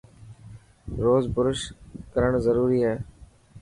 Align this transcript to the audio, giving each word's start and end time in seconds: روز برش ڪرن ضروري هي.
روز 1.03 1.23
برش 1.35 1.59
ڪرن 2.13 2.31
ضروري 2.45 2.79
هي. 2.87 2.95